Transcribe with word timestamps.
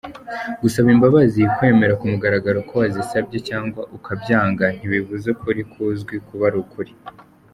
Gusaba 0.61 0.87
imbabazi, 0.95 1.41
kwemera 1.55 1.93
ku 1.99 2.05
mugaragaro 2.11 2.59
ko 2.67 2.73
wazisabye 2.81 3.37
cyangwa 3.49 3.81
ukabyanga 3.97 4.65
ntibubuza 4.77 5.27
ukuri 5.35 5.61
kuzwi 5.71 6.15
kuba 6.27 6.47
ukuri. 6.65 6.91